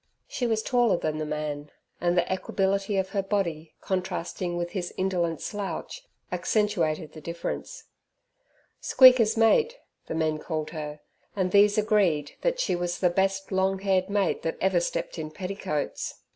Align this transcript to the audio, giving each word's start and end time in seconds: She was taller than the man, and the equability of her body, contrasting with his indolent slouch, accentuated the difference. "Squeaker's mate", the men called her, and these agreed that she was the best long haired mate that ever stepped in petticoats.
She 0.27 0.47
was 0.47 0.63
taller 0.63 0.97
than 0.97 1.19
the 1.19 1.27
man, 1.27 1.69
and 2.01 2.17
the 2.17 2.25
equability 2.27 2.97
of 2.97 3.09
her 3.09 3.21
body, 3.21 3.75
contrasting 3.81 4.57
with 4.57 4.71
his 4.71 4.91
indolent 4.97 5.41
slouch, 5.41 6.03
accentuated 6.31 7.11
the 7.13 7.21
difference. 7.21 7.83
"Squeaker's 8.79 9.37
mate", 9.37 9.77
the 10.07 10.15
men 10.15 10.39
called 10.39 10.71
her, 10.71 11.01
and 11.35 11.51
these 11.51 11.77
agreed 11.77 12.31
that 12.41 12.59
she 12.59 12.75
was 12.75 12.97
the 12.97 13.11
best 13.11 13.51
long 13.51 13.77
haired 13.77 14.09
mate 14.09 14.41
that 14.41 14.57
ever 14.59 14.79
stepped 14.79 15.19
in 15.19 15.29
petticoats. 15.29 16.15